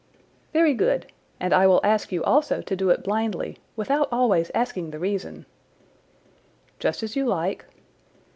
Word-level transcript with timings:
"Very 0.51 0.73
good; 0.73 1.11
and 1.39 1.53
I 1.53 1.67
will 1.67 1.79
ask 1.83 2.11
you 2.11 2.23
also 2.23 2.63
to 2.63 2.75
do 2.75 2.89
it 2.89 3.03
blindly, 3.03 3.59
without 3.75 4.09
always 4.11 4.49
asking 4.55 4.89
the 4.89 4.97
reason." 4.97 5.45
"Just 6.79 7.03
as 7.03 7.15
you 7.15 7.27
like." 7.27 7.65